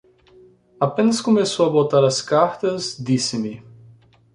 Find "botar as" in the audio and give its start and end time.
1.69-2.23